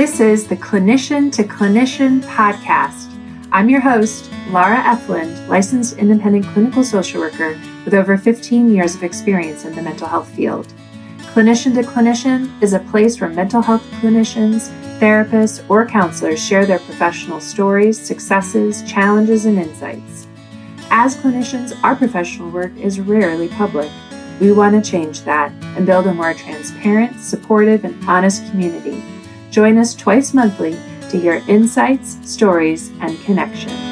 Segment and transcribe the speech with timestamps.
[0.00, 3.14] This is the Clinician to Clinician podcast.
[3.52, 9.02] I'm your host, Lara Effland, licensed independent clinical social worker with over 15 years of
[9.02, 10.72] experience in the mental health field.
[11.34, 14.70] Clinician to Clinician is a place where mental health clinicians,
[15.00, 20.26] therapists, or counselors share their professional stories, successes, challenges, and insights.
[20.90, 23.90] As clinicians, our professional work is rarely public.
[24.40, 29.04] We want to change that and build a more transparent, supportive, and honest community.
[29.50, 30.72] Join us twice monthly
[31.10, 33.89] to hear insights, stories, and connection.